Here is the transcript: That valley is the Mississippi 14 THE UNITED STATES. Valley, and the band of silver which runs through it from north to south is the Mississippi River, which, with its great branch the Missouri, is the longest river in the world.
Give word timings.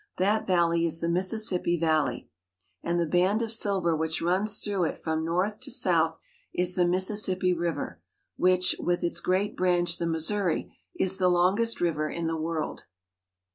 That 0.17 0.47
valley 0.47 0.83
is 0.83 0.99
the 0.99 1.07
Mississippi 1.07 1.77
14 1.77 1.79
THE 1.81 1.85
UNITED 1.85 2.05
STATES. 2.05 2.25
Valley, 2.25 2.29
and 2.89 2.99
the 2.99 3.05
band 3.05 3.41
of 3.43 3.51
silver 3.51 3.95
which 3.95 4.19
runs 4.19 4.63
through 4.63 4.85
it 4.85 4.97
from 4.97 5.23
north 5.23 5.59
to 5.59 5.69
south 5.69 6.19
is 6.51 6.73
the 6.73 6.87
Mississippi 6.87 7.53
River, 7.53 8.01
which, 8.35 8.75
with 8.79 9.03
its 9.03 9.19
great 9.21 9.55
branch 9.55 9.99
the 9.99 10.07
Missouri, 10.07 10.75
is 10.97 11.17
the 11.17 11.29
longest 11.29 11.79
river 11.79 12.09
in 12.09 12.25
the 12.25 12.35
world. 12.35 12.85